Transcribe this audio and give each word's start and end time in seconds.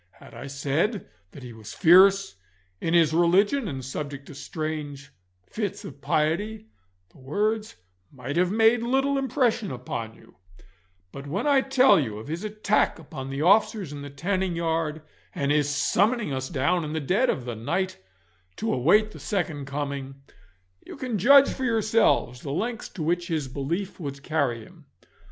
Had 0.13 0.33
I 0.33 0.47
said 0.47 1.07
that 1.29 1.43
he 1.43 1.53
was 1.53 1.75
fierce 1.75 2.35
in 2.79 2.95
ins 2.95 3.13
religion 3.13 3.67
and 3.67 3.85
subject 3.85 4.25
to 4.25 4.33
strange 4.33 5.11
fits 5.45 5.85
of 5.85 6.01
piety, 6.01 6.65
the 7.09 7.19
words 7.19 7.75
might 8.11 8.35
have 8.35 8.51
made 8.51 8.81
little 8.81 9.19
impression 9.19 9.69
upon 9.71 10.15
you; 10.15 10.37
but 11.11 11.27
when 11.27 11.45
I 11.45 11.61
tell 11.61 11.99
you 11.99 12.17
of 12.17 12.29
his 12.29 12.43
attack 12.43 12.97
upon 12.97 13.29
the 13.29 13.43
officers 13.43 13.93
in 13.93 14.01
the 14.01 14.09
tanning 14.09 14.55
yard, 14.55 15.03
and 15.35 15.51
his 15.51 15.69
summoning 15.69 16.33
us 16.33 16.49
down 16.49 16.83
in 16.83 16.93
the 16.93 16.99
dead 16.99 17.29
of 17.29 17.45
the 17.45 17.53
night 17.55 17.99
to 18.55 18.73
await 18.73 19.11
the 19.11 19.19
second 19.19 19.65
coming, 19.67 20.15
you 20.83 20.97
can 20.97 21.19
judge 21.19 21.49
for 21.53 21.63
yourselves 21.63 22.41
the 22.41 22.49
lengths 22.49 22.89
to 22.89 23.03
which 23.03 23.27
his 23.27 23.47
belief 23.47 23.99
would 23.99 24.23
carry 24.23 24.61
him. 24.63 24.87